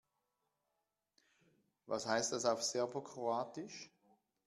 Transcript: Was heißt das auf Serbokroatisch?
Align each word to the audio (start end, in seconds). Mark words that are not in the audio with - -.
Was 1.85 2.07
heißt 2.07 2.33
das 2.33 2.45
auf 2.45 2.63
Serbokroatisch? 2.63 3.91